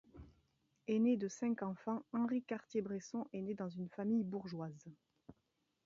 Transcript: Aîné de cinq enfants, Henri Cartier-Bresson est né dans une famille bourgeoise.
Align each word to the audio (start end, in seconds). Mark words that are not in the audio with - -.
Aîné 0.87 1.15
de 1.15 1.27
cinq 1.27 1.61
enfants, 1.61 2.01
Henri 2.11 2.41
Cartier-Bresson 2.41 3.27
est 3.33 3.41
né 3.43 3.53
dans 3.53 3.69
une 3.69 3.87
famille 3.87 4.23
bourgeoise. 4.23 4.87